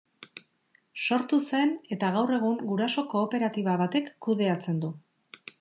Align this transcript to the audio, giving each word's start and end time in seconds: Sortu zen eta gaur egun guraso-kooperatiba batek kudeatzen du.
Sortu 1.07 1.39
zen 1.41 1.75
eta 1.97 2.11
gaur 2.17 2.35
egun 2.39 2.57
guraso-kooperatiba 2.71 3.79
batek 3.85 4.13
kudeatzen 4.29 4.85
du. 4.87 4.95